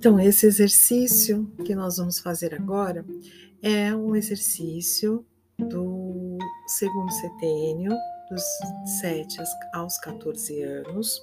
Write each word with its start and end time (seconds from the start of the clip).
Então, 0.00 0.18
esse 0.18 0.46
exercício 0.46 1.44
que 1.62 1.74
nós 1.74 1.98
vamos 1.98 2.18
fazer 2.20 2.54
agora 2.54 3.04
é 3.60 3.94
um 3.94 4.16
exercício 4.16 5.26
do 5.58 6.38
segundo 6.66 7.12
setênio, 7.12 7.92
dos 8.30 8.42
7 9.02 9.42
aos 9.74 9.98
14 9.98 10.62
anos, 10.62 11.22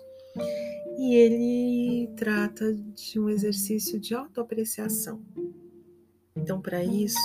e 0.95 1.15
ele 1.15 2.13
trata 2.17 2.71
de 2.71 3.19
um 3.19 3.29
exercício 3.29 3.99
de 3.99 4.13
autoapreciação. 4.13 5.23
Então, 6.35 6.61
para 6.61 6.83
isso, 6.83 7.17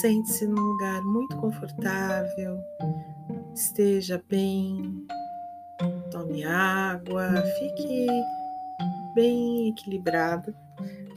sente-se 0.00 0.46
num 0.46 0.54
lugar 0.54 1.02
muito 1.02 1.36
confortável, 1.38 2.56
esteja 3.52 4.22
bem, 4.28 5.04
tome 6.12 6.44
água, 6.44 7.42
fique 7.58 8.06
bem 9.14 9.68
equilibrado 9.68 10.54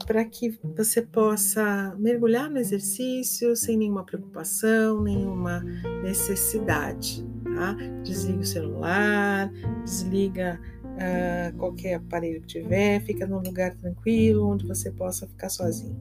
para 0.06 0.24
que 0.24 0.58
você 0.76 1.00
possa 1.00 1.94
mergulhar 1.98 2.50
no 2.50 2.58
exercício 2.58 3.56
sem 3.56 3.76
nenhuma 3.76 4.04
preocupação, 4.04 5.02
nenhuma 5.02 5.60
necessidade. 6.02 7.24
Tá? 7.54 7.76
Desliga 8.02 8.40
o 8.40 8.44
celular, 8.44 9.50
desliga 9.84 10.60
uh, 10.84 11.56
qualquer 11.56 11.94
aparelho 11.94 12.40
que 12.42 12.48
tiver, 12.48 13.00
fica 13.02 13.26
num 13.26 13.40
lugar 13.40 13.74
tranquilo 13.76 14.48
onde 14.48 14.66
você 14.66 14.90
possa 14.90 15.26
ficar 15.26 15.48
sozinho. 15.48 15.96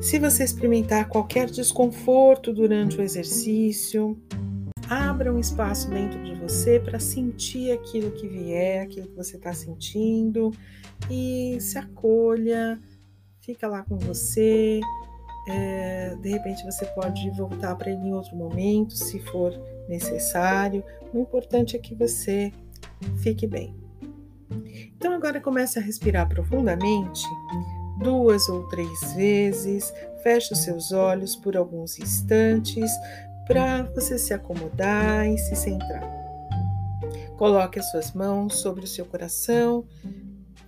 Se 0.00 0.18
você 0.18 0.42
experimentar 0.42 1.08
qualquer 1.08 1.48
desconforto 1.48 2.52
durante 2.52 2.98
o 2.98 3.02
exercício, 3.02 4.20
abra 4.92 5.32
um 5.32 5.38
espaço 5.38 5.88
dentro 5.88 6.22
de 6.22 6.34
você 6.34 6.78
para 6.78 6.98
sentir 6.98 7.72
aquilo 7.72 8.10
que 8.10 8.28
vier, 8.28 8.82
aquilo 8.82 9.08
que 9.08 9.16
você 9.16 9.36
está 9.36 9.52
sentindo 9.52 10.50
e 11.10 11.56
se 11.60 11.78
acolha, 11.78 12.78
fica 13.40 13.66
lá 13.66 13.82
com 13.82 13.96
você. 13.96 14.80
É, 15.48 16.14
de 16.20 16.28
repente 16.28 16.62
você 16.64 16.84
pode 16.86 17.28
voltar 17.30 17.74
para 17.74 17.90
ele 17.90 18.00
em 18.00 18.12
outro 18.12 18.36
momento, 18.36 18.94
se 18.94 19.18
for 19.18 19.52
necessário. 19.88 20.84
O 21.12 21.20
importante 21.20 21.74
é 21.74 21.78
que 21.78 21.94
você 21.94 22.52
fique 23.18 23.46
bem. 23.46 23.74
Então 24.96 25.12
agora 25.12 25.40
comece 25.40 25.78
a 25.78 25.82
respirar 25.82 26.28
profundamente, 26.28 27.26
duas 27.98 28.48
ou 28.48 28.68
três 28.68 29.14
vezes. 29.14 29.92
Feche 30.22 30.52
os 30.52 30.60
seus 30.60 30.92
olhos 30.92 31.34
por 31.34 31.56
alguns 31.56 31.98
instantes 31.98 32.90
para 33.46 33.82
você 33.94 34.18
se 34.18 34.32
acomodar 34.32 35.26
e 35.26 35.38
se 35.38 35.54
centrar. 35.56 36.02
Coloque 37.36 37.78
as 37.78 37.90
suas 37.90 38.12
mãos 38.12 38.60
sobre 38.60 38.84
o 38.84 38.86
seu 38.88 39.04
coração 39.04 39.84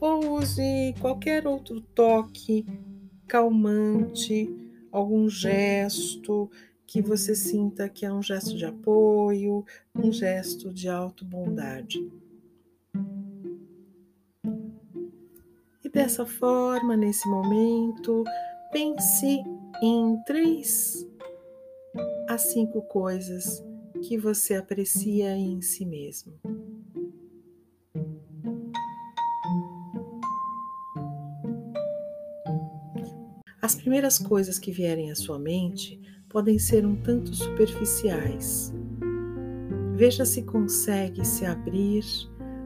ou 0.01 0.39
use 0.39 0.95
qualquer 1.01 1.47
outro 1.47 1.81
toque 1.81 2.67
calmante, 3.27 4.51
algum 4.91 5.29
gesto 5.29 6.51
que 6.87 7.01
você 7.01 7.35
sinta 7.35 7.89
que 7.89 8.05
é 8.05 8.13
um 8.13 8.23
gesto 8.23 8.57
de 8.57 8.65
apoio, 8.65 9.65
um 9.95 10.13
gesto 10.13 10.73
de 10.73 10.89
auto-bondade. 10.89 12.07
E 15.83 15.89
dessa 15.89 16.27
forma, 16.27 16.97
nesse 16.97 17.29
momento, 17.29 18.25
pense 18.73 19.43
em 19.83 20.23
três 20.27 21.07
a 22.29 22.39
cinco 22.39 22.83
coisas 22.83 23.65
que 24.03 24.19
você 24.19 24.55
aprecia 24.55 25.37
em 25.37 25.61
si 25.61 25.87
mesmo. 25.87 26.35
As 33.61 33.75
primeiras 33.75 34.19
coisas 34.19 34.59
que 34.59 34.71
vierem 34.71 35.11
à 35.11 35.15
sua 35.15 35.39
mente 35.39 35.99
podem 36.29 36.59
ser 36.59 36.85
um 36.85 36.97
tanto 36.97 37.35
superficiais. 37.35 38.75
Veja 39.95 40.25
se 40.25 40.43
consegue 40.43 41.25
se 41.25 41.47
abrir 41.47 42.05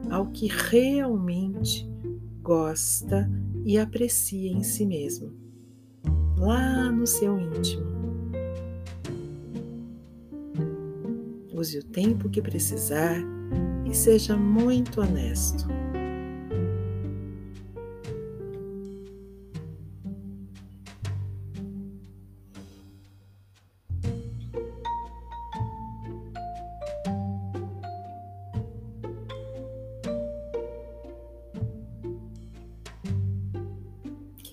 ao 0.09 0.27
que 0.31 0.47
realmente 0.47 1.87
gosta 2.41 3.29
e 3.63 3.77
aprecia 3.77 4.51
em 4.51 4.63
si 4.63 4.85
mesmo, 4.85 5.31
lá 6.37 6.91
no 6.91 7.05
seu 7.05 7.39
íntimo. 7.39 7.98
Use 11.59 11.77
o 11.77 11.83
tempo 11.83 12.29
que 12.29 12.41
precisar 12.41 13.17
e 13.85 13.93
seja 13.93 14.37
muito 14.37 15.01
honesto. 15.01 15.67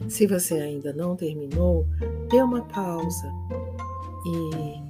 Se 0.08 0.26
você 0.26 0.54
ainda 0.54 0.92
não 0.92 1.14
terminou, 1.14 1.86
dê 2.28 2.42
uma 2.42 2.62
pausa 2.62 3.30
e 4.26 4.85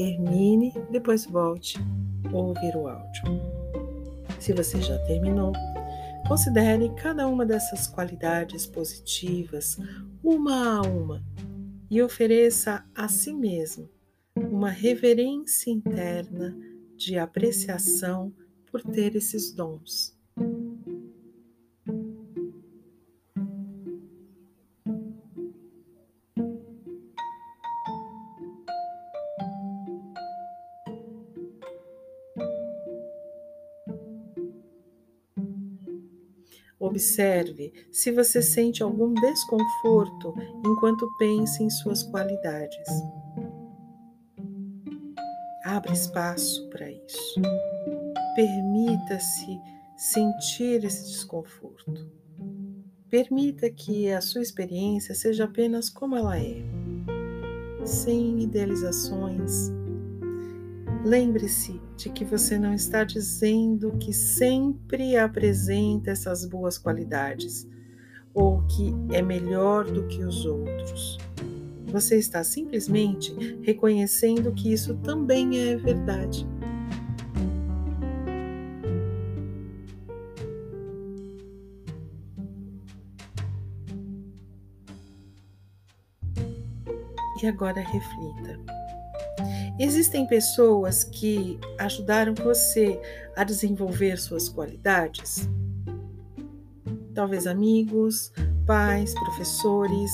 termine, 0.00 0.72
depois 0.90 1.26
volte 1.26 1.78
ouvir 2.32 2.74
o 2.74 2.88
áudio. 2.88 3.22
Se 4.38 4.50
você 4.54 4.80
já 4.80 4.98
terminou, 5.00 5.52
considere 6.26 6.88
cada 6.94 7.28
uma 7.28 7.44
dessas 7.44 7.86
qualidades 7.86 8.66
positivas 8.66 9.76
uma 10.24 10.78
a 10.78 10.80
uma 10.80 11.22
e 11.90 12.00
ofereça 12.00 12.82
a 12.94 13.08
si 13.08 13.34
mesmo 13.34 13.90
uma 14.34 14.70
reverência 14.70 15.70
interna 15.70 16.56
de 16.96 17.18
apreciação 17.18 18.32
por 18.70 18.80
ter 18.82 19.14
esses 19.16 19.52
dons. 19.52 20.18
Observe 36.80 37.72
se 37.92 38.10
você 38.10 38.40
sente 38.40 38.82
algum 38.82 39.12
desconforto 39.12 40.34
enquanto 40.66 41.06
pensa 41.18 41.62
em 41.62 41.70
suas 41.70 42.02
qualidades. 42.02 42.88
Abra 45.64 45.92
espaço 45.92 46.68
para 46.70 46.90
isso. 46.90 47.40
Permita-se 48.34 49.60
sentir 49.96 50.84
esse 50.84 51.06
desconforto. 51.12 52.10
Permita 53.10 53.70
que 53.70 54.10
a 54.10 54.20
sua 54.20 54.40
experiência 54.40 55.14
seja 55.14 55.44
apenas 55.44 55.90
como 55.90 56.16
ela 56.16 56.38
é, 56.38 56.62
sem 57.84 58.40
idealizações, 58.40 59.70
Lembre-se 61.04 61.80
de 62.00 62.08
que 62.08 62.24
você 62.24 62.58
não 62.58 62.72
está 62.72 63.04
dizendo 63.04 63.92
que 63.98 64.10
sempre 64.10 65.18
apresenta 65.18 66.10
essas 66.10 66.46
boas 66.46 66.78
qualidades 66.78 67.68
ou 68.32 68.62
que 68.62 68.94
é 69.12 69.20
melhor 69.20 69.84
do 69.84 70.06
que 70.06 70.24
os 70.24 70.46
outros. 70.46 71.18
Você 71.88 72.16
está 72.16 72.42
simplesmente 72.42 73.34
reconhecendo 73.62 74.50
que 74.52 74.72
isso 74.72 74.94
também 74.96 75.58
é 75.58 75.76
verdade. 75.76 76.48
E 87.42 87.46
agora 87.46 87.80
reflita. 87.80 88.79
Existem 89.82 90.26
pessoas 90.26 91.04
que 91.04 91.58
ajudaram 91.78 92.34
você 92.34 93.00
a 93.34 93.42
desenvolver 93.42 94.18
suas 94.18 94.46
qualidades? 94.46 95.48
Talvez 97.14 97.46
amigos, 97.46 98.30
pais, 98.66 99.14
professores, 99.14 100.10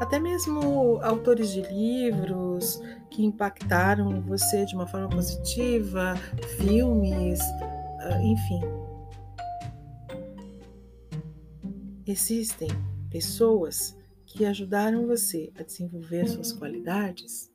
até 0.00 0.18
mesmo 0.18 0.98
autores 1.02 1.50
de 1.50 1.60
livros 1.60 2.80
que 3.10 3.22
impactaram 3.22 4.22
você 4.22 4.64
de 4.64 4.74
uma 4.74 4.86
forma 4.86 5.10
positiva, 5.10 6.14
filmes, 6.56 7.40
ah, 8.00 8.22
enfim. 8.22 8.60
Existem 12.06 12.70
pessoas 13.10 13.94
que 14.24 14.46
ajudaram 14.46 15.06
você 15.06 15.52
a 15.58 15.62
desenvolver 15.62 16.26
suas 16.26 16.54
qualidades? 16.54 17.53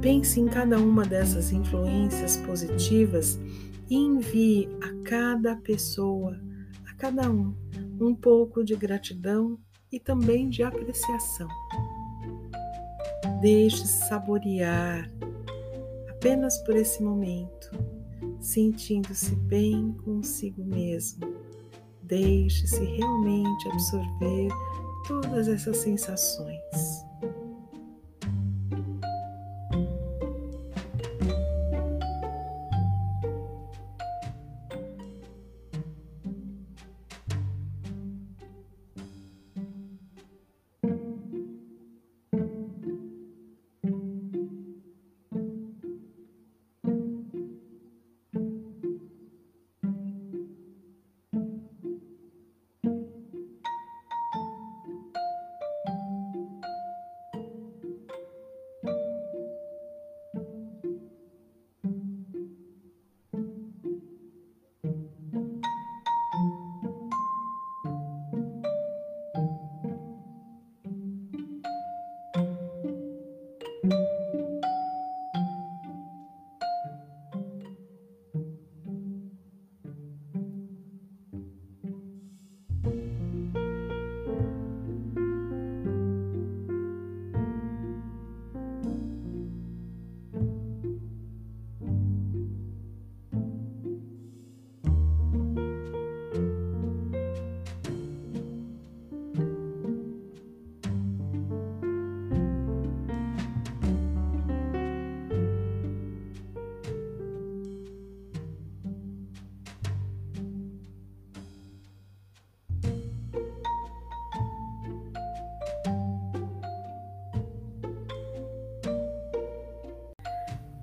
Pense 0.00 0.40
em 0.40 0.46
cada 0.46 0.78
uma 0.78 1.04
dessas 1.04 1.52
influências 1.52 2.38
positivas 2.38 3.38
e 3.88 3.96
envie 3.96 4.68
a 4.80 5.04
cada 5.04 5.56
pessoa, 5.56 6.40
a 6.86 6.94
cada 6.94 7.30
um, 7.30 7.54
um 8.00 8.14
pouco 8.14 8.64
de 8.64 8.74
gratidão 8.74 9.58
e 9.92 10.00
também 10.00 10.48
de 10.48 10.62
apreciação. 10.62 11.48
Deixe-se 13.42 14.08
saborear 14.08 15.10
apenas 16.08 16.56
por 16.58 16.76
esse 16.76 17.02
momento, 17.02 17.70
sentindo-se 18.40 19.34
bem 19.36 19.92
consigo 20.04 20.64
mesmo. 20.64 21.26
Deixe-se 22.02 22.82
realmente 22.84 23.68
absorver 23.68 24.48
todas 25.06 25.48
essas 25.48 25.76
sensações. 25.78 26.99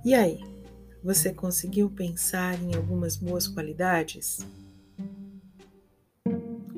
E 0.08 0.16
aí, 0.16 0.40
você 1.04 1.34
conseguiu 1.34 1.90
pensar 1.90 2.58
em 2.64 2.74
algumas 2.74 3.18
boas 3.18 3.46
qualidades? 3.46 4.40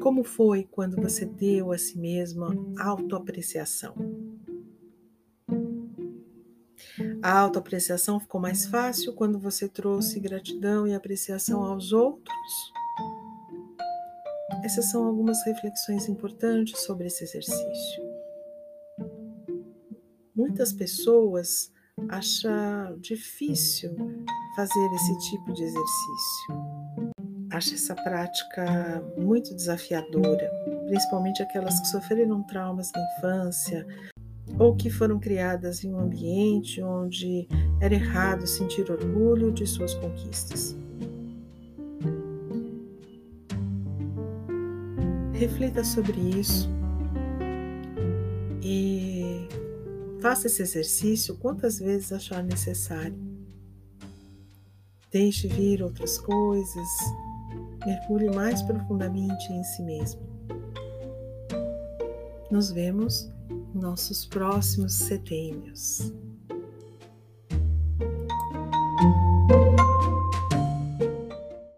Como 0.02 0.24
foi 0.24 0.64
quando 0.64 1.00
você 1.00 1.28
deu 1.28 1.72
a 1.72 1.78
si 1.78 1.96
mesma 2.00 2.48
autoapreciação? 2.80 3.94
A 7.22 7.38
autoapreciação 7.38 8.20
ficou 8.20 8.42
mais 8.42 8.66
fácil 8.66 9.14
quando 9.14 9.38
você 9.38 9.70
trouxe 9.70 10.20
gratidão 10.20 10.88
e 10.88 10.96
apreciação 10.96 11.62
aos 11.62 11.94
outros? 11.94 12.74
Essas 14.64 14.86
são 14.86 15.06
algumas 15.06 15.46
reflexões 15.46 16.10
importantes 16.10 16.80
sobre 16.80 17.06
esse 17.06 17.24
exercício. 17.26 18.04
Muitas 20.36 20.74
pessoas 20.74 21.72
acha 22.08 22.96
difícil 23.00 23.96
fazer 24.56 24.94
esse 24.94 25.18
tipo 25.30 25.54
de 25.54 25.64
exercício. 25.64 26.56
Acha 27.52 27.74
essa 27.74 27.96
prática 27.96 29.04
muito 29.18 29.56
desafiadora, 29.56 30.50
principalmente 30.88 31.42
aquelas 31.42 31.80
que 31.80 31.88
sofreram 31.88 32.44
traumas 32.44 32.92
na 32.94 33.02
infância 33.18 33.88
ou 34.58 34.76
que 34.76 34.90
foram 34.90 35.20
criadas 35.20 35.84
em 35.84 35.94
um 35.94 36.00
ambiente 36.00 36.82
onde 36.82 37.48
era 37.82 37.94
errado 37.94 38.46
sentir 38.48 38.90
orgulho 38.92 39.52
de 39.52 39.66
suas 39.66 39.94
conquistas. 39.96 40.78
Reflita 45.34 45.84
sobre 45.84 46.20
isso 46.20 46.79
Faça 50.22 50.48
esse 50.48 50.62
exercício 50.62 51.38
quantas 51.38 51.80
vezes 51.80 52.12
achar 52.12 52.44
necessário. 52.44 53.18
Deixe 55.12 55.48
vir 55.48 55.82
outras 55.82 56.18
coisas, 56.18 56.88
mergulhe 57.86 58.30
mais 58.30 58.62
profundamente 58.62 59.52
em 59.52 59.64
si 59.64 59.82
mesmo. 59.82 60.22
Nos 62.52 62.70
vemos 62.72 63.30
em 63.50 63.80
nossos 63.80 64.26
próximos 64.26 64.94
setênios. 64.94 66.14